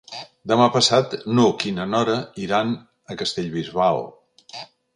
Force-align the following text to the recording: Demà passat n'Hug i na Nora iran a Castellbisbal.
Demà 0.51 0.65
passat 0.75 1.13
n'Hug 1.33 1.65
i 1.71 1.75
na 1.75 1.85
Nora 1.91 2.17
iran 2.47 2.73
a 3.15 3.19
Castellbisbal. 3.23 4.05